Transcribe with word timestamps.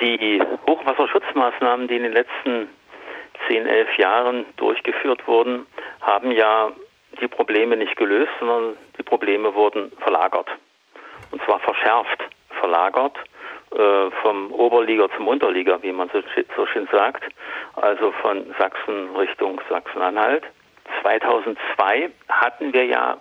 Die 0.00 0.40
Hochwasserschutzmaßnahmen, 0.66 1.88
die 1.88 1.96
in 1.96 2.04
den 2.04 2.12
letzten 2.12 2.68
10, 3.48 3.66
11 3.66 3.98
Jahren 3.98 4.44
durchgeführt 4.56 5.26
wurden, 5.26 5.66
haben 6.00 6.30
ja 6.30 6.70
die 7.20 7.28
Probleme 7.28 7.76
nicht 7.76 7.96
gelöst, 7.96 8.30
sondern 8.38 8.76
die 8.96 9.02
Probleme 9.02 9.54
wurden 9.54 9.90
verlagert. 10.00 10.48
Und 11.30 11.42
zwar 11.42 11.58
verschärft 11.60 12.22
verlagert 12.60 13.16
äh, 13.72 14.10
vom 14.22 14.52
Oberliga 14.52 15.08
zum 15.16 15.28
Unterliga, 15.28 15.78
wie 15.82 15.92
man 15.92 16.10
so 16.10 16.66
schön 16.66 16.88
sagt, 16.92 17.24
also 17.76 18.12
von 18.22 18.54
Sachsen 18.58 19.14
Richtung 19.16 19.60
Sachsen-Anhalt. 19.68 20.44
2002 21.02 22.10
hatten 22.28 22.72
wir 22.72 22.86
ja 22.86 23.18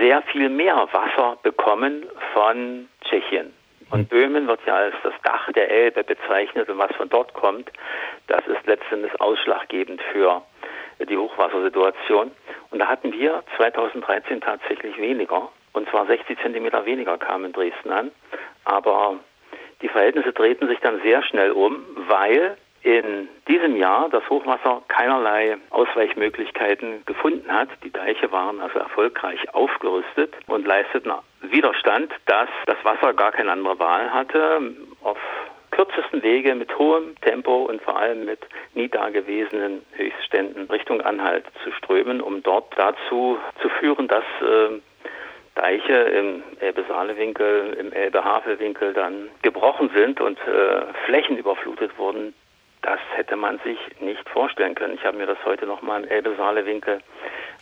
sehr 0.00 0.22
viel 0.22 0.48
mehr 0.48 0.88
Wasser 0.92 1.36
bekommen 1.42 2.06
von 2.32 2.88
Tschechien. 3.04 3.52
Und 3.92 4.08
Böhmen 4.08 4.48
wird 4.48 4.60
ja 4.66 4.74
als 4.74 4.94
das 5.02 5.12
Dach 5.22 5.52
der 5.52 5.70
Elbe 5.70 6.02
bezeichnet 6.02 6.70
und 6.70 6.78
was 6.78 6.90
von 6.96 7.10
dort 7.10 7.34
kommt, 7.34 7.70
das 8.26 8.40
ist 8.46 8.66
letztendlich 8.66 9.20
ausschlaggebend 9.20 10.00
für 10.12 10.40
die 10.98 11.16
Hochwassersituation. 11.18 12.30
Und 12.70 12.78
da 12.78 12.88
hatten 12.88 13.12
wir 13.12 13.42
2013 13.58 14.40
tatsächlich 14.40 14.96
weniger. 14.96 15.50
Und 15.74 15.90
zwar 15.90 16.06
60 16.06 16.38
Zentimeter 16.40 16.86
weniger 16.86 17.18
kamen 17.18 17.46
in 17.46 17.52
Dresden 17.52 17.90
an. 17.90 18.10
Aber 18.64 19.16
die 19.82 19.88
Verhältnisse 19.88 20.32
drehten 20.32 20.68
sich 20.68 20.78
dann 20.80 21.02
sehr 21.02 21.22
schnell 21.22 21.50
um, 21.50 21.84
weil 22.08 22.56
in 22.80 23.28
diesem 23.46 23.76
Jahr 23.76 24.08
das 24.08 24.26
Hochwasser 24.30 24.82
keinerlei 24.88 25.58
Ausweichmöglichkeiten 25.68 27.04
gefunden 27.04 27.52
hat. 27.52 27.68
Die 27.84 27.92
Deiche 27.92 28.32
waren 28.32 28.58
also 28.58 28.78
erfolgreich 28.78 29.54
aufgerüstet 29.54 30.34
und 30.46 30.66
leisteten 30.66 31.10
Widerstand, 31.42 32.12
dass 32.26 32.48
das 32.66 32.76
Wasser 32.84 33.14
gar 33.14 33.32
keine 33.32 33.52
andere 33.52 33.78
Wahl 33.78 34.12
hatte, 34.12 34.60
auf 35.02 35.18
kürzesten 35.70 36.22
Wege 36.22 36.54
mit 36.54 36.78
hohem 36.78 37.16
Tempo 37.22 37.64
und 37.64 37.82
vor 37.82 37.96
allem 37.96 38.24
mit 38.26 38.40
nie 38.74 38.88
dagewesenen 38.88 39.82
Höchstständen 39.92 40.70
Richtung 40.70 41.00
Anhalt 41.00 41.44
zu 41.64 41.72
strömen, 41.72 42.20
um 42.20 42.42
dort 42.42 42.72
dazu 42.76 43.38
zu 43.60 43.68
führen, 43.80 44.06
dass 44.06 44.24
äh, 44.42 44.80
Deiche 45.54 45.92
im 45.92 46.42
Elbe-Saale-Winkel, 46.60 47.76
im 47.78 47.92
Elbe-Havel-Winkel 47.92 48.92
dann 48.94 49.28
gebrochen 49.42 49.90
sind 49.94 50.20
und 50.20 50.38
äh, 50.46 50.82
Flächen 51.06 51.36
überflutet 51.36 51.98
wurden. 51.98 52.34
Das 52.82 53.00
hätte 53.14 53.36
man 53.36 53.58
sich 53.60 53.78
nicht 54.00 54.28
vorstellen 54.28 54.74
können. 54.74 54.94
Ich 54.94 55.04
habe 55.04 55.16
mir 55.16 55.26
das 55.26 55.38
heute 55.44 55.66
nochmal 55.66 56.02
im 56.02 56.08
Elbe-Saale-Winkel 56.08 57.00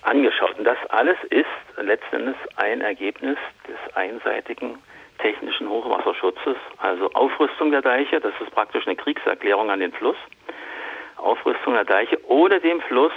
angeschaut. 0.02 0.58
Und 0.58 0.64
das 0.64 0.78
alles 0.88 1.16
ist 1.30 1.46
letzten 1.76 2.16
Endes 2.16 2.36
ein 2.56 2.80
Ergebnis 2.80 3.36
des 3.66 3.96
einseitigen 3.96 4.78
technischen 5.18 5.68
Hochwasserschutzes, 5.68 6.56
also 6.78 7.10
Aufrüstung 7.12 7.70
der 7.70 7.82
Deiche, 7.82 8.20
das 8.20 8.32
ist 8.40 8.50
praktisch 8.52 8.86
eine 8.86 8.96
Kriegserklärung 8.96 9.70
an 9.70 9.80
den 9.80 9.92
Fluss. 9.92 10.16
Aufrüstung 11.16 11.74
der 11.74 11.84
Deiche, 11.84 12.18
ohne 12.26 12.60
dem 12.60 12.80
Fluss 12.82 13.12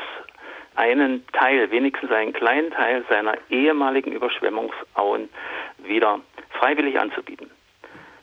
einen 0.76 1.26
Teil, 1.32 1.72
wenigstens 1.72 2.12
einen 2.12 2.34
kleinen 2.34 2.72
Teil 2.72 3.06
seiner 3.10 3.38
ehemaligen 3.50 4.12
Überschwemmungsauen 4.12 5.30
wieder 5.78 6.20
freiwillig 6.50 7.00
anzubieten. 7.00 7.50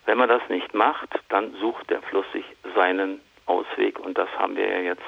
Wenn 0.07 0.19
man 0.19 0.29
das 0.29 0.43
nicht 0.49 0.75
macht, 0.75 1.09
dann 1.29 1.55
sucht 1.61 1.89
der 1.91 2.03
Fluss 2.03 2.27
sich 2.33 2.45
seinen 2.75 3.21
Ausweg 3.47 3.99
und 3.99 4.19
das 4.19 4.29
haben 4.39 4.57
wir 4.57 4.69
ja 4.69 4.81
jetzt 4.81 5.03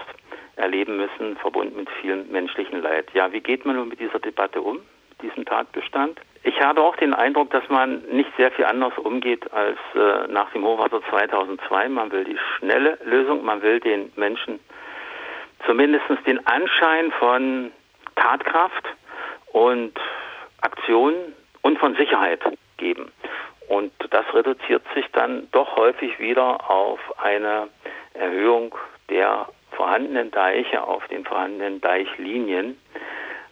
erleben 0.57 0.97
müssen, 0.97 1.37
verbunden 1.37 1.77
mit 1.77 1.89
vielen 2.01 2.31
menschlichen 2.31 2.83
Leid. 2.83 3.09
Ja, 3.15 3.33
wie 3.33 3.41
geht 3.41 3.65
man 3.65 3.77
nun 3.77 3.89
mit 3.89 4.01
dieser 4.01 4.19
Debatte 4.19 4.61
um, 4.61 4.81
diesem 5.23 5.45
Tatbestand? 5.45 6.21
Ich 6.45 6.61
habe 6.61 6.83
auch 6.83 6.97
den 6.97 7.15
Eindruck, 7.15 7.51
dass 7.51 7.69
man 7.69 8.03
nicht 8.11 8.31
sehr 8.37 8.51
viel 8.51 8.65
anders 8.65 8.97
umgeht 8.99 9.53
als 9.53 9.79
äh, 9.95 10.27
nach 10.29 10.51
dem 10.53 10.65
Hochwasser 10.65 11.01
2002. 11.09 11.89
Man 11.89 12.11
will 12.11 12.25
die 12.25 12.39
schnelle 12.59 12.99
Lösung, 13.05 13.45
man 13.45 13.63
will 13.63 13.79
den 13.81 14.13
Menschen 14.17 14.59
zumindest 15.67 16.05
den 16.27 16.45
Anschein 16.47 17.13
von 17.13 17.71
Tatkraft 18.17 18.85
und 19.53 19.99
Aktion 20.61 21.15
und 21.63 21.79
von 21.79 21.95
Sicherheit 21.97 22.41
geben. 22.77 23.13
Und 23.69 23.93
das 24.11 24.25
reduziert 24.35 24.83
sich 24.95 25.07
dann 25.13 25.49
doch 25.53 25.77
häufig 25.77 26.19
wieder 26.19 26.69
auf 26.69 27.01
eine 27.23 27.69
Erhöhung 28.15 28.75
der 29.09 29.47
vorhandenen 29.83 30.31
Deiche 30.31 30.87
auf 30.87 31.05
den 31.09 31.25
vorhandenen 31.25 31.81
Deichlinien. 31.81 32.79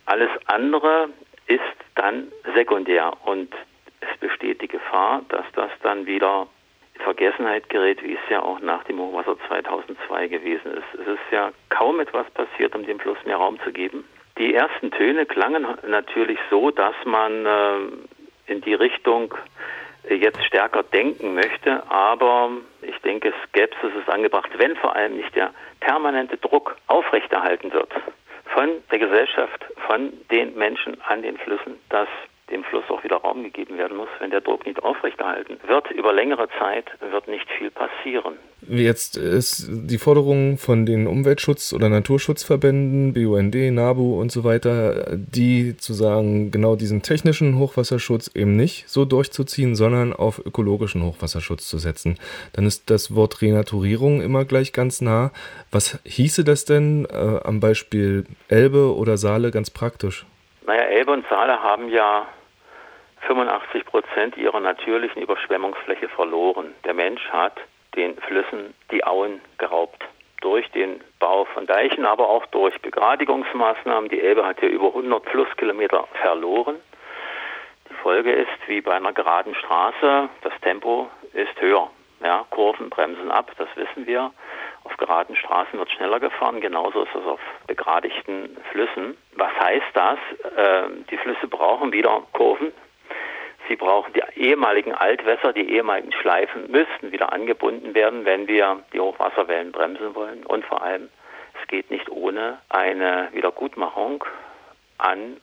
Alles 0.06 0.30
andere 0.46 1.08
ist 1.48 1.60
dann 1.96 2.30
sekundär 2.54 3.12
und 3.24 3.52
es 4.00 4.16
besteht 4.20 4.62
die 4.62 4.68
Gefahr, 4.68 5.22
dass 5.28 5.44
das 5.56 5.70
dann 5.82 6.06
wieder 6.06 6.46
Vergessenheit 7.00 7.68
gerät, 7.68 8.00
wie 8.04 8.12
es 8.12 8.30
ja 8.30 8.42
auch 8.42 8.60
nach 8.60 8.84
dem 8.84 9.00
Hochwasser 9.00 9.36
2002 9.48 10.28
gewesen 10.28 10.72
ist. 10.74 11.00
Es 11.00 11.06
ist 11.08 11.32
ja 11.32 11.50
kaum 11.68 11.98
etwas 11.98 12.30
passiert, 12.30 12.76
um 12.76 12.86
dem 12.86 13.00
Fluss 13.00 13.18
mehr 13.24 13.36
Raum 13.36 13.58
zu 13.64 13.72
geben. 13.72 14.04
Die 14.38 14.54
ersten 14.54 14.92
Töne 14.92 15.26
klangen 15.26 15.66
natürlich 15.88 16.38
so, 16.48 16.70
dass 16.70 16.94
man 17.04 17.44
äh, 17.44 18.52
in 18.52 18.60
die 18.60 18.74
Richtung 18.74 19.34
jetzt 20.08 20.42
stärker 20.44 20.82
denken 20.82 21.34
möchte, 21.34 21.82
aber 21.90 22.50
ich 22.82 22.98
denke, 23.02 23.32
Skepsis 23.48 23.90
ist 24.00 24.08
angebracht, 24.08 24.50
wenn 24.56 24.76
vor 24.76 24.94
allem 24.96 25.16
nicht 25.16 25.34
der 25.34 25.52
permanente 25.80 26.36
Druck 26.36 26.76
aufrechterhalten 26.86 27.72
wird 27.72 27.92
von 28.46 28.70
der 28.90 28.98
Gesellschaft, 28.98 29.64
von 29.86 30.12
den 30.30 30.54
Menschen 30.56 31.00
an 31.02 31.22
den 31.22 31.36
Flüssen, 31.38 31.78
dass 31.88 32.08
dem 32.50 32.64
Fluss 32.64 32.84
auch 32.88 33.02
wieder 33.04 33.16
Raum 33.16 33.42
gegeben 33.42 33.78
werden 33.78 33.96
muss. 33.96 34.08
Wenn 34.18 34.30
der 34.30 34.40
Druck 34.40 34.66
nicht 34.66 34.82
aufrechterhalten 34.82 35.58
wird, 35.66 35.90
über 35.90 36.12
längere 36.12 36.48
Zeit 36.58 36.86
wird 37.00 37.28
nicht 37.28 37.48
viel 37.58 37.70
passieren. 37.70 38.34
Jetzt 38.68 39.16
ist 39.16 39.68
die 39.70 39.98
Forderung 39.98 40.58
von 40.58 40.84
den 40.84 41.06
Umweltschutz- 41.08 41.74
oder 41.74 41.88
Naturschutzverbänden, 41.88 43.14
BUND, 43.14 43.54
NABU 43.54 44.20
und 44.20 44.30
so 44.30 44.44
weiter, 44.44 45.16
die 45.16 45.76
zu 45.78 45.94
sagen, 45.94 46.50
genau 46.50 46.76
diesen 46.76 47.02
technischen 47.02 47.58
Hochwasserschutz 47.58 48.30
eben 48.34 48.56
nicht 48.56 48.88
so 48.88 49.06
durchzuziehen, 49.06 49.74
sondern 49.74 50.12
auf 50.12 50.38
ökologischen 50.44 51.02
Hochwasserschutz 51.02 51.68
zu 51.68 51.78
setzen. 51.78 52.18
Dann 52.52 52.66
ist 52.66 52.90
das 52.90 53.14
Wort 53.14 53.40
Renaturierung 53.40 54.20
immer 54.20 54.44
gleich 54.44 54.72
ganz 54.72 55.00
nah. 55.00 55.30
Was 55.70 55.98
hieße 56.04 56.44
das 56.44 56.66
denn 56.66 57.06
äh, 57.10 57.40
am 57.42 57.60
Beispiel 57.60 58.24
Elbe 58.48 58.94
oder 58.94 59.16
Saale 59.16 59.50
ganz 59.50 59.70
praktisch? 59.70 60.26
Naja, 60.66 60.82
Elbe 60.82 61.12
und 61.12 61.24
Saale 61.28 61.62
haben 61.62 61.88
ja 61.88 62.26
85 63.26 63.84
Prozent 63.84 64.36
ihrer 64.36 64.60
natürlichen 64.60 65.22
Überschwemmungsfläche 65.22 66.08
verloren. 66.08 66.74
Der 66.84 66.94
Mensch 66.94 67.26
hat 67.30 67.60
den 67.96 68.16
Flüssen 68.18 68.74
die 68.90 69.04
Auen 69.04 69.40
geraubt. 69.58 70.04
Durch 70.40 70.70
den 70.70 71.02
Bau 71.18 71.44
von 71.44 71.66
Deichen, 71.66 72.06
aber 72.06 72.30
auch 72.30 72.46
durch 72.46 72.80
Begradigungsmaßnahmen. 72.80 74.08
Die 74.08 74.22
Elbe 74.22 74.46
hat 74.46 74.62
ja 74.62 74.68
über 74.68 74.86
100 74.86 75.28
Flusskilometer 75.28 76.08
verloren. 76.22 76.76
Die 77.90 77.94
Folge 77.94 78.32
ist, 78.32 78.48
wie 78.66 78.80
bei 78.80 78.94
einer 78.94 79.12
geraden 79.12 79.54
Straße, 79.54 80.30
das 80.40 80.52
Tempo 80.62 81.10
ist 81.34 81.60
höher. 81.60 81.90
Ja, 82.22 82.46
Kurven 82.50 82.88
bremsen 82.88 83.30
ab, 83.30 83.50
das 83.58 83.68
wissen 83.76 84.06
wir. 84.06 84.32
Auf 84.84 84.96
geraden 84.96 85.36
Straßen 85.36 85.78
wird 85.78 85.90
schneller 85.90 86.20
gefahren, 86.20 86.60
genauso 86.60 87.02
ist 87.02 87.14
es 87.14 87.26
auf 87.26 87.40
begradigten 87.66 88.56
Flüssen. 88.70 89.16
Was 89.36 89.52
heißt 89.58 89.90
das? 89.94 90.18
Äh, 90.56 90.88
die 91.10 91.16
Flüsse 91.18 91.48
brauchen 91.48 91.92
wieder 91.92 92.22
Kurven, 92.32 92.72
Sie 93.70 93.76
brauchen 93.76 94.12
die 94.14 94.22
ehemaligen 94.34 94.92
Altwässer, 94.92 95.52
die 95.52 95.70
ehemaligen 95.70 96.10
Schleifen 96.10 96.68
müssten 96.72 97.12
wieder 97.12 97.32
angebunden 97.32 97.94
werden, 97.94 98.24
wenn 98.24 98.48
wir 98.48 98.80
die 98.92 98.98
Hochwasserwellen 98.98 99.70
bremsen 99.70 100.12
wollen. 100.16 100.44
Und 100.44 100.64
vor 100.64 100.82
allem, 100.82 101.08
es 101.62 101.68
geht 101.68 101.88
nicht 101.88 102.10
ohne 102.10 102.58
eine 102.68 103.28
Wiedergutmachung 103.30 104.24
an 104.98 105.36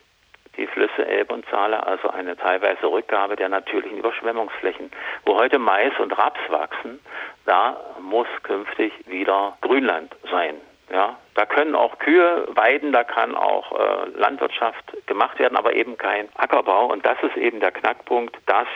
die 0.57 0.67
Flüsse 0.67 1.07
Elbe 1.07 1.35
und 1.35 1.45
Saale, 1.49 1.87
also 1.87 2.09
eine 2.09 2.35
teilweise 2.35 2.91
Rückgabe 2.91 3.37
der 3.37 3.47
natürlichen 3.47 3.97
Überschwemmungsflächen. 3.97 4.91
Wo 5.23 5.37
heute 5.37 5.57
Mais 5.57 5.97
und 5.97 6.11
Raps 6.17 6.41
wachsen, 6.49 6.99
da 7.45 7.79
muss 8.01 8.27
künftig 8.43 8.91
wieder 9.05 9.57
Grünland 9.61 10.13
sein. 10.29 10.55
Ja, 10.89 11.17
da 11.33 11.45
können 11.45 11.75
auch 11.75 11.99
Kühe 11.99 12.47
weiden, 12.51 12.93
da 12.93 13.03
kann 13.03 13.35
auch 13.35 13.77
äh, 13.77 14.09
Landwirtschaft 14.15 15.05
gemacht 15.05 15.37
werden, 15.37 15.57
aber 15.57 15.73
eben 15.73 15.97
kein 15.97 16.29
Ackerbau. 16.35 16.87
Und 16.87 17.05
das 17.05 17.17
ist 17.23 17.35
eben 17.35 17.59
der 17.59 17.71
Knackpunkt, 17.71 18.37
das 18.45 18.67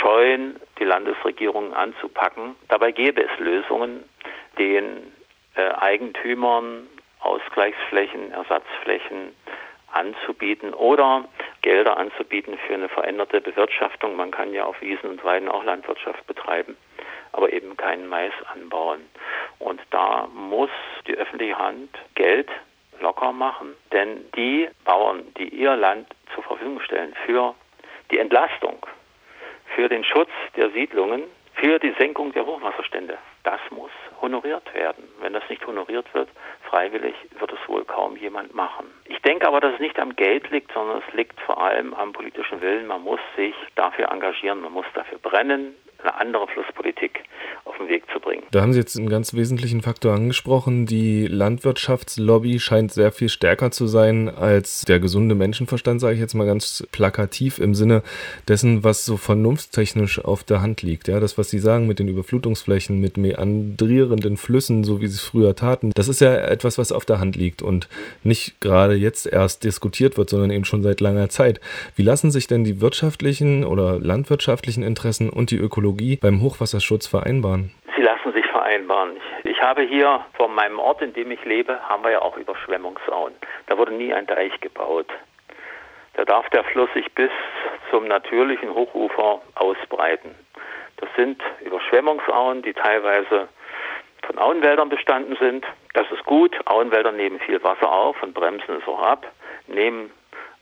scheuen 0.00 0.58
die 0.80 0.84
Landesregierungen 0.84 1.72
anzupacken. 1.72 2.56
Dabei 2.68 2.90
gäbe 2.90 3.22
es 3.22 3.38
Lösungen, 3.38 4.02
den 4.58 5.12
äh, 5.54 5.70
Eigentümern 5.70 6.88
Ausgleichsflächen, 7.20 8.32
Ersatzflächen 8.32 9.36
anzubieten 9.92 10.74
oder 10.74 11.24
Gelder 11.62 11.96
anzubieten 11.96 12.58
für 12.66 12.74
eine 12.74 12.88
veränderte 12.88 13.40
Bewirtschaftung. 13.40 14.16
Man 14.16 14.32
kann 14.32 14.52
ja 14.52 14.64
auf 14.64 14.80
Wiesen 14.80 15.10
und 15.10 15.22
Weiden 15.24 15.48
auch 15.48 15.62
Landwirtschaft 15.62 16.26
betreiben 16.26 16.76
aber 17.32 17.52
eben 17.52 17.76
keinen 17.76 18.08
Mais 18.08 18.32
anbauen. 18.52 19.00
Und 19.58 19.80
da 19.90 20.28
muss 20.34 20.70
die 21.06 21.16
öffentliche 21.16 21.58
Hand 21.58 21.90
Geld 22.14 22.48
locker 23.00 23.32
machen, 23.32 23.74
denn 23.92 24.30
die 24.36 24.68
Bauern, 24.84 25.22
die 25.38 25.48
ihr 25.48 25.76
Land 25.76 26.08
zur 26.34 26.42
Verfügung 26.44 26.80
stellen 26.80 27.14
für 27.26 27.54
die 28.10 28.18
Entlastung, 28.18 28.84
für 29.74 29.88
den 29.88 30.04
Schutz 30.04 30.30
der 30.56 30.70
Siedlungen, 30.70 31.24
für 31.54 31.78
die 31.78 31.94
Senkung 31.98 32.32
der 32.32 32.46
Hochwasserstände, 32.46 33.18
das 33.44 33.60
muss 33.70 33.90
honoriert 34.20 34.72
werden. 34.74 35.04
Wenn 35.20 35.32
das 35.32 35.42
nicht 35.48 35.66
honoriert 35.66 36.12
wird, 36.14 36.28
freiwillig, 36.68 37.14
wird 37.38 37.52
es 37.52 37.68
wohl 37.68 37.84
kaum 37.84 38.16
jemand 38.16 38.54
machen. 38.54 38.86
Ich 39.06 39.20
denke 39.22 39.46
aber, 39.46 39.60
dass 39.60 39.74
es 39.74 39.80
nicht 39.80 39.98
am 39.98 40.14
Geld 40.16 40.50
liegt, 40.50 40.72
sondern 40.72 41.02
es 41.06 41.14
liegt 41.14 41.40
vor 41.40 41.62
allem 41.62 41.94
am 41.94 42.12
politischen 42.12 42.60
Willen. 42.60 42.86
Man 42.86 43.02
muss 43.02 43.20
sich 43.36 43.54
dafür 43.74 44.10
engagieren, 44.10 44.60
man 44.60 44.72
muss 44.72 44.86
dafür 44.94 45.18
brennen, 45.18 45.74
eine 46.02 46.14
andere 46.14 46.46
Flusspolitik 46.48 47.24
den 47.80 47.88
Weg 47.88 48.04
zu 48.12 48.20
bringen. 48.20 48.42
Da 48.50 48.62
haben 48.62 48.72
Sie 48.72 48.78
jetzt 48.78 48.96
einen 48.96 49.08
ganz 49.08 49.34
wesentlichen 49.34 49.82
Faktor 49.82 50.14
angesprochen. 50.14 50.86
Die 50.86 51.26
Landwirtschaftslobby 51.26 52.58
scheint 52.60 52.92
sehr 52.92 53.12
viel 53.12 53.28
stärker 53.28 53.70
zu 53.70 53.86
sein 53.86 54.28
als 54.28 54.82
der 54.82 55.00
gesunde 55.00 55.34
Menschenverstand, 55.34 56.00
sage 56.00 56.14
ich 56.14 56.20
jetzt 56.20 56.34
mal 56.34 56.46
ganz 56.46 56.86
plakativ 56.92 57.58
im 57.58 57.74
Sinne 57.74 58.02
dessen, 58.48 58.84
was 58.84 59.04
so 59.04 59.16
vernunftstechnisch 59.16 60.24
auf 60.24 60.44
der 60.44 60.62
Hand 60.62 60.82
liegt. 60.82 61.08
Ja, 61.08 61.20
das, 61.20 61.38
was 61.38 61.50
Sie 61.50 61.58
sagen 61.58 61.86
mit 61.86 61.98
den 61.98 62.08
Überflutungsflächen, 62.08 63.00
mit 63.00 63.16
meandrierenden 63.16 64.36
Flüssen, 64.36 64.84
so 64.84 65.00
wie 65.00 65.06
sie 65.06 65.14
es 65.14 65.22
früher 65.22 65.54
taten, 65.54 65.92
das 65.94 66.08
ist 66.08 66.20
ja 66.20 66.34
etwas, 66.34 66.78
was 66.78 66.92
auf 66.92 67.04
der 67.04 67.20
Hand 67.20 67.36
liegt 67.36 67.62
und 67.62 67.88
nicht 68.22 68.60
gerade 68.60 68.94
jetzt 68.94 69.26
erst 69.26 69.64
diskutiert 69.64 70.16
wird, 70.16 70.30
sondern 70.30 70.50
eben 70.50 70.64
schon 70.64 70.82
seit 70.82 71.00
langer 71.00 71.28
Zeit. 71.28 71.60
Wie 71.96 72.02
lassen 72.02 72.30
sich 72.30 72.46
denn 72.46 72.64
die 72.64 72.80
wirtschaftlichen 72.80 73.64
oder 73.64 73.98
landwirtschaftlichen 73.98 74.82
Interessen 74.82 75.30
und 75.30 75.50
die 75.50 75.56
Ökologie 75.56 76.16
beim 76.16 76.40
Hochwasserschutz 76.42 77.06
vereinbaren? 77.06 77.69
Vereinbaren. 78.70 79.20
Ich, 79.42 79.60
habe 79.60 79.82
hier 79.82 80.24
von 80.34 80.54
meinem 80.54 80.78
Ort, 80.78 81.02
in 81.02 81.12
dem 81.12 81.32
ich 81.32 81.44
lebe, 81.44 81.80
haben 81.88 82.04
wir 82.04 82.12
ja 82.12 82.22
auch 82.22 82.36
Überschwemmungsauen. 82.36 83.34
Da 83.66 83.76
wurde 83.76 83.92
nie 83.92 84.14
ein 84.14 84.26
Deich 84.26 84.60
gebaut. 84.60 85.08
Da 86.14 86.24
darf 86.24 86.48
der 86.50 86.62
Fluss 86.62 86.88
sich 86.94 87.12
bis 87.14 87.30
zum 87.90 88.06
natürlichen 88.06 88.72
Hochufer 88.72 89.42
ausbreiten. 89.56 90.36
Das 90.98 91.08
sind 91.16 91.42
Überschwemmungsauen, 91.64 92.62
die 92.62 92.72
teilweise 92.72 93.48
von 94.22 94.38
Auenwäldern 94.38 94.88
bestanden 94.88 95.36
sind. 95.40 95.66
Das 95.94 96.08
ist 96.12 96.24
gut. 96.24 96.54
Auenwälder 96.66 97.10
nehmen 97.10 97.40
viel 97.40 97.60
Wasser 97.64 97.90
auf 97.90 98.22
und 98.22 98.34
bremsen 98.34 98.76
es 98.76 98.86
auch 98.86 99.02
ab, 99.02 99.26
nehmen 99.66 100.12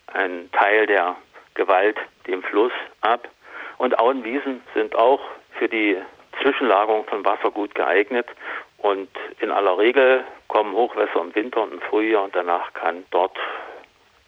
einen 0.07 0.51
Teil 0.53 0.87
der 0.87 1.17
Gewalt 1.53 1.99
dem 2.27 2.43
Fluss 2.43 2.73
ab. 3.03 3.29
Und 3.77 3.99
Auenwiesen 3.99 4.63
sind 4.75 4.97
auch 4.97 5.21
für 5.59 5.69
die 5.69 5.99
Zwischenlagerung 6.43 7.05
von 7.07 7.25
Wasser 7.25 7.51
gut 7.51 7.75
geeignet. 7.75 8.27
Und 8.79 9.09
in 9.41 9.51
aller 9.51 9.77
Regel 9.79 10.25
kommen 10.47 10.75
Hochwässer 10.75 11.21
im 11.21 11.35
Winter 11.35 11.63
und 11.63 11.73
im 11.73 11.81
Frühjahr 11.81 12.25
und 12.25 12.35
danach 12.35 12.73
kann 12.75 13.05
dort 13.11 13.37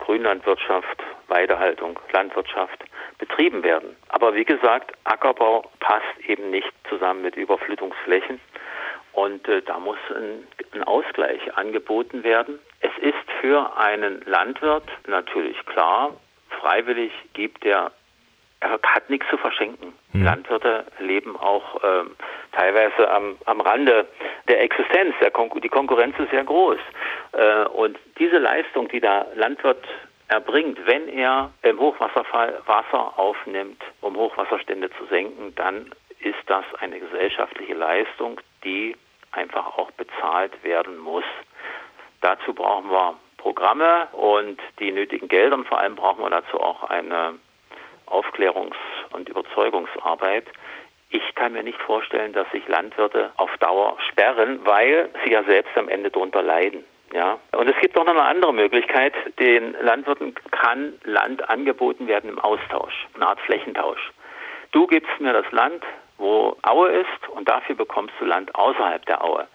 Grünlandwirtschaft, 0.00 1.02
Weidehaltung, 1.28 1.98
Landwirtschaft 2.12 2.84
betrieben 3.18 3.62
werden. 3.62 3.96
Aber 4.08 4.34
wie 4.34 4.44
gesagt, 4.44 4.92
Ackerbau 5.04 5.70
passt 5.78 6.18
eben 6.26 6.50
nicht 6.50 6.72
zusammen 6.88 7.22
mit 7.22 7.36
Überflutungsflächen. 7.36 8.40
Und 9.12 9.46
äh, 9.48 9.62
da 9.62 9.78
muss 9.78 9.98
ein, 10.10 10.46
ein 10.72 10.84
Ausgleich 10.84 11.56
angeboten 11.56 12.24
werden. 12.24 12.58
Es 12.80 12.92
ist 13.00 13.30
für 13.40 13.76
einen 13.76 14.22
Landwirt 14.24 14.88
natürlich 15.06 15.64
klar, 15.66 16.16
freiwillig 16.60 17.12
gibt 17.34 17.64
er 17.64 17.92
er 18.60 18.78
hat 18.82 19.08
nichts 19.08 19.26
zu 19.30 19.38
verschenken. 19.38 19.94
Mhm. 20.12 20.24
Landwirte 20.24 20.84
leben 20.98 21.36
auch 21.36 21.82
ähm, 21.82 22.14
teilweise 22.52 23.10
am, 23.10 23.36
am 23.46 23.60
Rande 23.60 24.06
der 24.48 24.62
Existenz. 24.62 25.14
Der 25.20 25.30
Kon 25.30 25.50
die 25.62 25.68
Konkurrenz 25.68 26.18
ist 26.18 26.30
sehr 26.30 26.44
groß. 26.44 26.78
Äh, 27.32 27.64
und 27.66 27.98
diese 28.18 28.38
Leistung, 28.38 28.88
die 28.88 29.00
der 29.00 29.26
Landwirt 29.34 29.84
erbringt, 30.28 30.78
wenn 30.86 31.08
er 31.08 31.50
im 31.62 31.78
Hochwasserfall 31.78 32.60
Wasser 32.66 33.18
aufnimmt, 33.18 33.82
um 34.00 34.16
Hochwasserstände 34.16 34.90
zu 34.90 35.06
senken, 35.06 35.54
dann 35.56 35.90
ist 36.20 36.38
das 36.46 36.64
eine 36.80 37.00
gesellschaftliche 37.00 37.74
Leistung, 37.74 38.40
die 38.62 38.94
einfach 39.32 39.78
auch 39.78 39.90
bezahlt 39.92 40.62
werden 40.62 40.98
muss. 40.98 41.24
Dazu 42.20 42.52
brauchen 42.52 42.90
wir 42.90 43.14
Programme 43.38 44.08
und 44.12 44.60
die 44.78 44.92
nötigen 44.92 45.28
Gelder 45.28 45.56
und 45.56 45.66
vor 45.66 45.78
allem 45.78 45.96
brauchen 45.96 46.22
wir 46.22 46.30
dazu 46.30 46.60
auch 46.60 46.84
eine 46.84 47.38
Aufklärungs- 48.10 48.74
und 49.12 49.28
Überzeugungsarbeit. 49.28 50.46
Ich 51.10 51.34
kann 51.34 51.52
mir 51.52 51.62
nicht 51.62 51.80
vorstellen, 51.80 52.32
dass 52.32 52.50
sich 52.52 52.66
Landwirte 52.68 53.32
auf 53.36 53.50
Dauer 53.58 53.96
sperren, 54.10 54.60
weil 54.64 55.08
sie 55.24 55.32
ja 55.32 55.42
selbst 55.44 55.76
am 55.76 55.88
Ende 55.88 56.10
darunter 56.10 56.42
leiden. 56.42 56.84
Ja, 57.12 57.38
und 57.52 57.68
es 57.68 57.76
gibt 57.80 57.98
auch 57.98 58.04
noch 58.04 58.12
eine 58.12 58.22
andere 58.22 58.54
Möglichkeit. 58.54 59.12
Den 59.40 59.74
Landwirten 59.80 60.32
kann 60.52 60.94
Land 61.02 61.48
angeboten 61.50 62.06
werden 62.06 62.30
im 62.30 62.38
Austausch, 62.38 63.08
eine 63.14 63.26
Art 63.26 63.40
Flächentausch. 63.40 64.12
Du 64.70 64.86
gibst 64.86 65.18
mir 65.18 65.32
das 65.32 65.50
Land, 65.50 65.82
wo 66.18 66.56
Aue 66.62 66.90
ist, 66.90 67.28
und 67.30 67.48
dafür 67.48 67.74
bekommst 67.74 68.14
du 68.20 68.24
Land 68.24 68.54
außerhalb 68.54 69.04
der 69.06 69.24
Aue. 69.24 69.48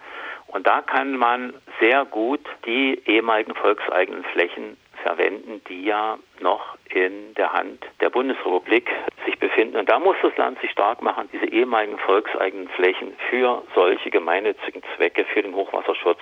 Und 0.48 0.68
da 0.68 0.82
kann 0.82 1.16
man 1.16 1.54
sehr 1.80 2.04
gut 2.04 2.42
die 2.66 3.02
ehemaligen 3.06 3.56
volkseigenen 3.56 4.26
Flächen 4.26 4.78
verwenden, 5.06 5.62
die 5.70 5.84
ja 5.84 6.18
noch 6.40 6.78
in 6.90 7.36
der 7.36 7.54
Hand 7.54 7.86
der 8.02 8.10
Bundesrepublik 8.10 8.90
sich 9.26 9.38
befinden. 9.38 9.78
Und 9.78 9.88
da 9.88 10.00
muss 10.00 10.16
das 10.24 10.36
Land 10.36 10.60
sich 10.62 10.72
stark 10.72 11.04
machen, 11.04 11.30
diese 11.32 11.46
ehemaligen 11.46 12.00
volkseigenen 12.00 12.68
Flächen 12.70 13.14
für 13.30 13.62
solche 13.76 14.10
gemeinnützigen 14.10 14.82
Zwecke, 14.96 15.24
für 15.26 15.44
den 15.44 15.54
Hochwasserschutz 15.54 16.20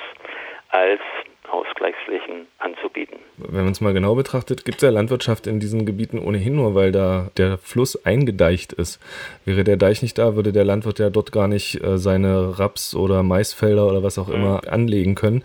als 0.69 0.99
Ausgleichsflächen 1.49 2.47
anzubieten. 2.57 3.19
Wenn 3.37 3.63
man 3.63 3.71
es 3.71 3.79
mal 3.79 3.93
genau 3.93 4.15
betrachtet, 4.15 4.65
gibt 4.65 4.77
es 4.77 4.81
ja 4.83 4.89
Landwirtschaft 4.89 5.45
in 5.45 5.59
diesen 5.59 5.85
Gebieten 5.85 6.17
ohnehin 6.19 6.55
nur, 6.55 6.73
weil 6.75 6.91
da 6.91 7.29
der 7.37 7.57
Fluss 7.57 8.05
eingedeicht 8.05 8.73
ist. 8.73 8.99
Wäre 9.45 9.63
der 9.63 9.77
Deich 9.77 10.01
nicht 10.01 10.17
da, 10.17 10.35
würde 10.35 10.51
der 10.51 10.65
Landwirt 10.65 10.99
ja 10.99 11.09
dort 11.09 11.31
gar 11.31 11.47
nicht 11.47 11.81
äh, 11.83 11.97
seine 11.97 12.59
Raps- 12.59 12.95
oder 12.95 13.23
Maisfelder 13.23 13.87
oder 13.87 14.03
was 14.03 14.17
auch 14.17 14.27
mhm. 14.27 14.35
immer 14.35 14.61
anlegen 14.67 15.15
können. 15.15 15.43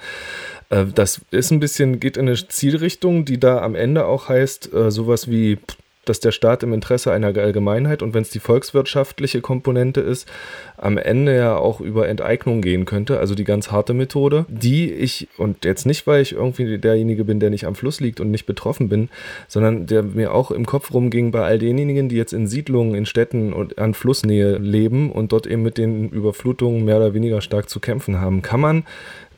Äh, 0.70 0.86
das 0.86 1.20
ist 1.30 1.50
ein 1.50 1.60
bisschen, 1.60 2.00
geht 2.00 2.16
in 2.16 2.28
eine 2.28 2.36
Zielrichtung, 2.36 3.24
die 3.24 3.38
da 3.38 3.62
am 3.62 3.74
Ende 3.74 4.06
auch 4.06 4.28
heißt, 4.28 4.72
äh, 4.72 4.90
sowas 4.90 5.30
wie 5.30 5.58
dass 6.08 6.20
der 6.20 6.32
Staat 6.32 6.62
im 6.62 6.72
Interesse 6.72 7.12
einer 7.12 7.36
Allgemeinheit 7.36 8.02
und 8.02 8.14
wenn 8.14 8.22
es 8.22 8.30
die 8.30 8.38
volkswirtschaftliche 8.38 9.40
Komponente 9.40 10.00
ist, 10.00 10.28
am 10.76 10.98
Ende 10.98 11.36
ja 11.36 11.56
auch 11.56 11.80
über 11.80 12.08
Enteignung 12.08 12.60
gehen 12.60 12.84
könnte, 12.84 13.18
also 13.18 13.34
die 13.34 13.44
ganz 13.44 13.70
harte 13.70 13.94
Methode, 13.94 14.46
die 14.48 14.92
ich, 14.92 15.28
und 15.36 15.64
jetzt 15.64 15.86
nicht, 15.86 16.06
weil 16.06 16.22
ich 16.22 16.32
irgendwie 16.32 16.78
derjenige 16.78 17.24
bin, 17.24 17.40
der 17.40 17.50
nicht 17.50 17.66
am 17.66 17.74
Fluss 17.74 18.00
liegt 18.00 18.20
und 18.20 18.30
nicht 18.30 18.46
betroffen 18.46 18.88
bin, 18.88 19.08
sondern 19.48 19.86
der 19.86 20.02
mir 20.02 20.34
auch 20.34 20.50
im 20.50 20.66
Kopf 20.66 20.92
rumging 20.92 21.30
bei 21.30 21.42
all 21.42 21.58
denjenigen, 21.58 22.08
die 22.08 22.16
jetzt 22.16 22.32
in 22.32 22.46
Siedlungen, 22.46 22.94
in 22.94 23.06
Städten 23.06 23.52
und 23.52 23.78
an 23.78 23.94
Flussnähe 23.94 24.58
leben 24.58 25.10
und 25.10 25.32
dort 25.32 25.46
eben 25.46 25.62
mit 25.62 25.78
den 25.78 26.08
Überflutungen 26.08 26.84
mehr 26.84 26.96
oder 26.96 27.14
weniger 27.14 27.40
stark 27.40 27.68
zu 27.68 27.80
kämpfen 27.80 28.20
haben. 28.20 28.42
Kann 28.42 28.60
man 28.60 28.84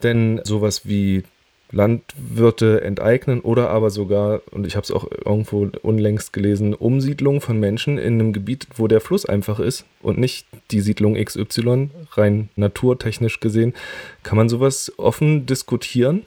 denn 0.02 0.40
sowas 0.44 0.82
wie 0.86 1.24
Landwirte 1.72 2.82
enteignen 2.82 3.40
oder 3.40 3.70
aber 3.70 3.90
sogar, 3.90 4.40
und 4.50 4.66
ich 4.66 4.76
habe 4.76 4.84
es 4.84 4.92
auch 4.92 5.06
irgendwo 5.24 5.68
unlängst 5.82 6.32
gelesen, 6.32 6.74
Umsiedlung 6.74 7.40
von 7.40 7.60
Menschen 7.60 7.98
in 7.98 8.14
einem 8.14 8.32
Gebiet, 8.32 8.66
wo 8.76 8.88
der 8.88 9.00
Fluss 9.00 9.26
einfach 9.26 9.60
ist 9.60 9.86
und 10.02 10.18
nicht 10.18 10.46
die 10.70 10.80
Siedlung 10.80 11.14
XY, 11.14 11.90
rein 12.12 12.48
naturtechnisch 12.56 13.40
gesehen. 13.40 13.74
Kann 14.22 14.36
man 14.36 14.48
sowas 14.48 14.92
offen 14.98 15.46
diskutieren? 15.46 16.26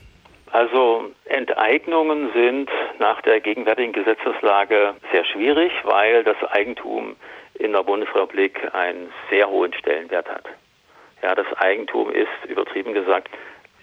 Also 0.52 1.06
Enteignungen 1.26 2.30
sind 2.34 2.70
nach 3.00 3.22
der 3.24 3.40
gegenwärtigen 3.42 3.92
Gesetzeslage 3.92 4.94
sehr 5.12 5.26
schwierig, 5.26 5.72
weil 5.84 6.24
das 6.24 6.38
Eigentum 6.52 7.16
in 7.56 7.74
der 7.74 7.84
Bundesrepublik 7.84 8.60
einen 8.74 9.10
sehr 9.30 9.50
hohen 9.50 9.74
Stellenwert 9.74 10.30
hat. 10.30 10.46
Ja, 11.22 11.36
das 11.36 11.48
Eigentum 11.58 12.10
ist, 12.12 12.50
übertrieben 12.50 12.94
gesagt, 12.94 13.30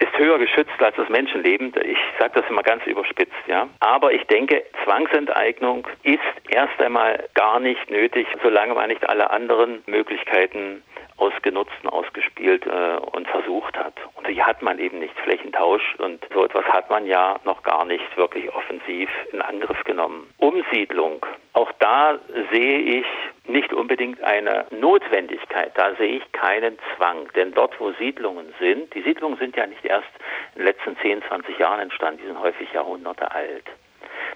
ist 0.00 0.18
höher 0.18 0.38
geschützt 0.38 0.80
als 0.80 0.96
das 0.96 1.08
Menschenleben. 1.08 1.72
Ich 1.84 1.98
sage 2.18 2.40
das 2.40 2.50
immer 2.50 2.62
ganz 2.62 2.84
überspitzt, 2.86 3.32
ja. 3.46 3.68
Aber 3.80 4.12
ich 4.12 4.24
denke, 4.24 4.64
Zwangsenteignung 4.84 5.86
ist 6.02 6.20
erst 6.48 6.80
einmal 6.80 7.28
gar 7.34 7.60
nicht 7.60 7.90
nötig, 7.90 8.26
solange 8.42 8.74
man 8.74 8.88
nicht 8.88 9.08
alle 9.08 9.30
anderen 9.30 9.82
Möglichkeiten 9.86 10.82
ausgenutzt 11.18 11.74
und 11.82 11.90
ausgespielt 11.90 12.66
äh, 12.66 12.96
und 13.12 13.28
versucht 13.28 13.76
hat. 13.76 13.94
Und 14.14 14.26
die 14.26 14.42
hat 14.42 14.62
man 14.62 14.78
eben 14.78 14.98
nicht 14.98 15.14
Flächentausch 15.20 15.96
und 15.98 16.26
so 16.32 16.44
etwas 16.44 16.64
hat 16.64 16.88
man 16.88 17.06
ja 17.06 17.38
noch 17.44 17.62
gar 17.62 17.84
nicht 17.84 18.16
wirklich 18.16 18.52
offensiv 18.54 19.10
in 19.32 19.42
Angriff 19.42 19.84
genommen. 19.84 20.32
Umsiedlung. 20.38 21.24
Auch 21.52 21.70
da 21.78 22.18
sehe 22.52 22.78
ich 22.78 23.06
nicht 23.46 23.72
unbedingt 23.72 24.22
eine 24.22 24.66
Notwendigkeit. 24.70 25.72
Da 25.74 25.94
sehe 25.96 26.18
ich 26.18 26.32
keinen 26.32 26.78
Zwang. 26.96 27.28
Denn 27.34 27.52
dort, 27.52 27.78
wo 27.80 27.92
Siedlungen 27.92 28.54
sind, 28.58 28.94
die 28.94 29.02
Siedlungen 29.02 29.38
sind 29.38 29.56
ja 29.56 29.66
nicht 29.66 29.84
erst 29.84 30.08
in 30.54 30.60
den 30.60 30.66
letzten 30.66 30.96
10, 30.98 31.22
20 31.22 31.58
Jahren 31.58 31.80
entstanden, 31.80 32.20
die 32.22 32.26
sind 32.26 32.40
häufig 32.40 32.72
Jahrhunderte 32.72 33.30
alt. 33.30 33.64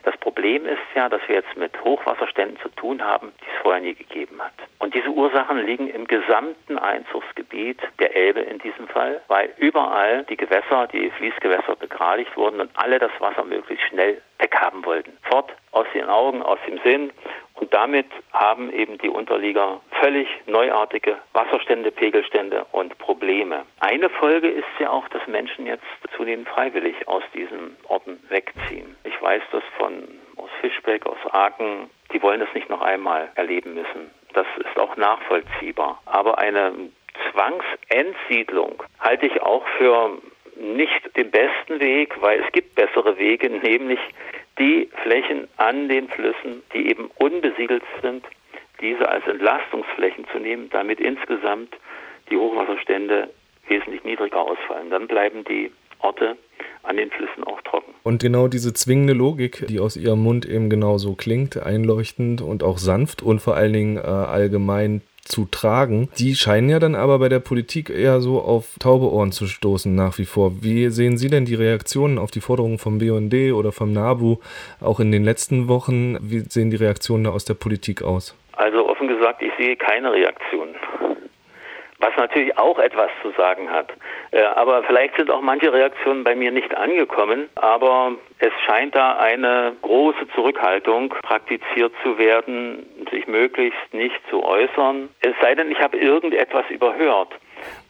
Das 0.05 0.17
Problem 0.19 0.67
ist 0.67 0.83
ja, 0.95 1.09
dass 1.09 1.21
wir 1.29 1.37
jetzt 1.37 1.57
mit 1.57 1.73
Hochwasserständen 1.83 2.59
zu 2.61 2.69
tun 2.71 3.03
haben, 3.03 3.33
die 3.41 3.47
es 3.55 3.63
vorher 3.63 3.81
nie 3.81 3.95
gegeben 3.95 4.41
hat. 4.43 4.53
Und 4.79 4.95
diese 4.95 5.09
Ursachen 5.09 5.65
liegen 5.65 5.89
im 5.89 6.07
gesamten 6.07 6.79
Einzugsgebiet 6.79 7.81
der 7.99 8.15
Elbe 8.15 8.41
in 8.41 8.59
diesem 8.59 8.87
Fall, 8.89 9.23
weil 9.29 9.55
überall 9.57 10.25
die 10.25 10.37
Gewässer, 10.37 10.89
die 10.89 11.11
Fließgewässer 11.11 11.77
begradigt 11.77 12.37
wurden 12.37 12.61
und 12.61 12.71
alle 12.75 12.99
das 12.99 13.13
Wasser 13.19 13.45
möglichst 13.45 13.87
schnell 13.87 14.21
weghaben 14.39 14.85
wollten. 14.85 15.17
Fort 15.23 15.51
aus 15.73 15.87
den 15.95 16.05
Augen, 16.05 16.43
aus 16.43 16.59
dem 16.67 16.79
Sinn 16.85 17.11
Und 17.55 17.73
damit 17.73 18.07
haben 18.33 18.73
eben 18.73 18.99
die 18.99 19.09
Unterlieger 19.09 19.81
völlig 20.01 20.29
neuartige 20.47 21.19
Wasserstände, 21.33 21.91
Pegelstände 21.93 22.67
und 22.73 22.99
Probleme. 22.99 23.65
Eine 23.81 24.11
Folge 24.11 24.49
ist 24.49 24.67
ja 24.81 24.91
auch, 24.91 25.09
dass 25.09 25.27
Menschen 25.29 25.67
jetzt 25.67 25.85
zunehmend 26.17 26.49
freiwillig 26.49 27.07
aus 27.07 27.23
diesen 27.33 27.77
Orten 27.89 28.21
wegziehen. 28.29 28.97
Ich 29.05 29.21
weiß 29.23 29.43
das 29.53 29.63
von 29.79 30.09
aus 30.37 30.51
Fischbeck, 30.61 31.07
aus 31.07 31.19
Aachen, 31.31 31.91
die 32.13 32.23
wollen 32.23 32.41
das 32.41 32.53
nicht 32.55 32.69
noch 32.69 32.83
einmal 32.83 33.31
erleben 33.37 33.75
müssen. 33.75 34.11
Das 34.33 34.47
ist 34.57 34.79
auch 34.79 34.97
nachvollziehbar. 34.97 36.03
Aber 36.07 36.39
eine 36.39 36.73
Zwangsentsiedlung 37.31 38.83
halte 39.01 39.27
ich 39.27 39.41
auch 39.43 39.67
für 39.79 40.19
nicht 40.57 41.17
den 41.17 41.31
besten 41.31 41.81
Weg, 41.81 42.21
weil 42.21 42.41
es 42.41 42.53
gibt 42.53 42.75
bessere 42.75 43.17
Wege, 43.19 43.51
nämlich 43.63 44.01
die 44.59 44.89
Flächen 45.03 45.49
an 45.57 45.89
den 45.89 46.09
Flüssen, 46.09 46.63
die 46.73 46.89
eben 46.89 47.11
unbesiedelt 47.17 47.83
sind, 48.03 48.25
diese 48.81 49.09
als 49.09 49.27
Entlastungsflächen 49.27 50.27
zu 50.29 50.39
nehmen, 50.39 50.71
damit 50.71 51.01
insgesamt 51.01 51.77
die 52.31 52.37
Hochwasserstände 52.37 53.31
wesentlich 53.69 54.05
niedriger 54.05 54.41
ausfallen. 54.41 54.91
Dann 54.91 55.07
bleiben 55.07 55.45
die 55.45 55.73
Orte 56.01 56.37
an 56.85 56.97
den 56.97 57.11
Flüssen 57.11 57.45
auch 57.45 57.61
trocken. 57.63 57.93
Und 58.03 58.23
genau 58.23 58.49
diese 58.49 58.73
zwingende 58.73 59.15
Logik, 59.15 59.67
die 59.69 59.81
aus 59.81 59.97
ihrem 59.97 60.23
Mund 60.23 60.47
eben 60.47 60.71
genauso 60.71 61.15
klingt, 61.15 61.57
einleuchtend 61.57 62.43
und 62.43 62.63
auch 62.63 62.79
sanft 62.79 63.23
und 63.23 63.41
vor 63.41 63.57
allen 63.57 63.73
Dingen 63.73 63.97
äh, 63.97 64.01
allgemein 64.01 65.03
zu 65.25 65.47
tragen. 65.47 66.11
Die 66.19 66.35
scheinen 66.35 66.69
ja 66.69 66.79
dann 66.79 66.95
aber 66.95 67.19
bei 67.19 67.29
der 67.29 67.41
Politik 67.41 67.91
eher 67.91 68.21
so 68.21 68.41
auf 68.41 68.77
taube 68.79 69.11
Ohren 69.11 69.33
zu 69.33 69.47
stoßen 69.47 69.95
nach 69.95 70.19
wie 70.19 70.27
vor. 70.27 70.63
Wie 70.63 70.91
sehen 70.91 71.17
Sie 71.17 71.29
denn 71.29 71.47
die 71.47 71.55
Reaktionen 71.55 72.19
auf 72.19 72.31
die 72.31 72.41
Forderungen 72.41 72.79
vom 72.79 72.99
BUND 72.99 73.35
oder 73.55 73.73
vom 73.73 73.93
NABU 73.93 74.37
auch 74.81 75.01
in 75.01 75.13
den 75.13 75.25
letzten 75.25 75.69
Wochen? 75.69 76.19
Wie 76.21 76.41
sehen 76.41 76.71
die 76.71 76.77
Reaktionen 76.77 77.25
da 77.25 77.31
aus 77.31 77.45
der 77.45 77.55
Politik 77.55 78.03
aus? 78.03 78.37
Also 78.53 78.87
offen 78.87 79.09
gesagt, 79.09 79.43
ich 79.43 79.53
sehe 79.59 79.77
keine 79.77 80.13
Reaktion 80.13 80.69
was 82.05 82.17
natürlich 82.17 82.57
auch 82.59 82.79
etwas 82.79 83.11
zu 83.23 83.31
sagen 83.33 83.71
hat. 83.71 83.91
Äh, 84.31 84.43
aber 84.43 84.83
vielleicht 84.85 85.17
sind 85.17 85.31
auch 85.31 85.41
manche 85.41 85.73
Reaktionen 85.73 86.23
bei 86.23 86.35
mir 86.35 86.51
nicht 86.53 86.77
angekommen, 86.77 87.49
aber 87.55 88.13
es 88.39 88.53
scheint 88.67 88.95
da 88.95 89.17
eine 89.17 89.75
große 89.81 90.29
Zurückhaltung 90.35 91.09
praktiziert 91.23 91.93
zu 92.03 92.19
werden, 92.19 92.87
sich 93.11 93.27
möglichst 93.27 93.93
nicht 93.93 94.21
zu 94.29 94.45
äußern. 94.45 95.09
Es 95.21 95.35
sei 95.41 95.55
denn, 95.55 95.71
ich 95.71 95.81
habe 95.81 95.97
irgendetwas 95.97 96.69
überhört. 96.69 97.31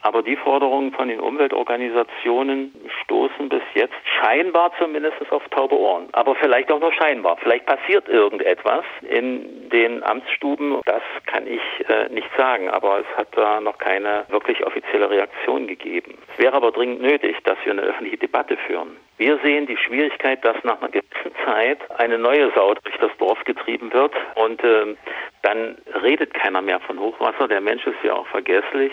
Aber 0.01 0.21
die 0.21 0.35
Forderungen 0.35 0.91
von 0.91 1.07
den 1.07 1.19
Umweltorganisationen 1.19 2.73
stoßen 3.03 3.49
bis 3.49 3.63
jetzt 3.73 3.95
scheinbar 4.19 4.71
zumindest 4.77 5.17
auf 5.31 5.43
taube 5.49 5.77
Ohren. 5.77 6.07
Aber 6.11 6.35
vielleicht 6.35 6.71
auch 6.71 6.79
nur 6.79 6.93
scheinbar. 6.93 7.37
Vielleicht 7.37 7.65
passiert 7.65 8.07
irgendetwas 8.07 8.85
in 9.01 9.69
den 9.69 10.03
Amtsstuben. 10.03 10.81
Das 10.85 11.01
kann 11.25 11.47
ich 11.47 11.61
äh, 11.89 12.09
nicht 12.09 12.29
sagen. 12.37 12.69
Aber 12.69 12.99
es 12.99 13.17
hat 13.17 13.29
da 13.31 13.59
noch 13.61 13.77
keine 13.77 14.25
wirklich 14.29 14.65
offizielle 14.65 15.09
Reaktion 15.09 15.67
gegeben. 15.67 16.17
Es 16.33 16.39
wäre 16.39 16.53
aber 16.53 16.71
dringend 16.71 17.01
nötig, 17.01 17.37
dass 17.43 17.57
wir 17.63 17.71
eine 17.71 17.81
öffentliche 17.81 18.17
Debatte 18.17 18.57
führen. 18.67 18.97
Wir 19.17 19.39
sehen 19.43 19.65
die 19.65 19.77
Schwierigkeit, 19.77 20.43
dass 20.43 20.57
nach 20.63 20.81
einer 20.81 20.89
gewissen 20.91 21.31
Zeit 21.45 21.79
eine 21.99 22.17
neue 22.17 22.51
Sau 22.53 22.73
durch 22.73 22.97
das 22.99 23.11
Dorf 23.17 23.41
getrieben 23.45 23.93
wird 23.93 24.13
und 24.35 24.61
äh, 24.61 24.95
dann 25.41 25.77
redet 26.03 26.33
keiner 26.33 26.61
mehr 26.61 26.81
von 26.81 26.99
Hochwasser. 26.99 27.47
Der 27.47 27.61
Mensch 27.61 27.85
ist 27.87 28.03
ja 28.03 28.13
auch 28.13 28.27
vergesslich 28.27 28.91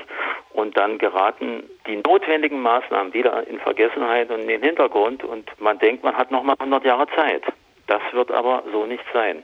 und 0.54 0.76
dann 0.76 0.98
geraten 0.98 1.64
die 1.86 1.96
notwendigen 1.96 2.60
Maßnahmen 2.60 3.14
wieder 3.14 3.46
in 3.46 3.58
Vergessenheit 3.58 4.30
und 4.30 4.40
in 4.40 4.48
den 4.48 4.62
Hintergrund 4.62 5.24
und 5.24 5.48
man 5.60 5.78
denkt, 5.78 6.04
man 6.04 6.16
hat 6.16 6.30
noch 6.30 6.42
mal 6.42 6.54
100 6.58 6.84
Jahre 6.84 7.06
Zeit. 7.14 7.42
Das 7.86 8.02
wird 8.12 8.30
aber 8.30 8.62
so 8.72 8.86
nicht 8.86 9.04
sein. 9.12 9.42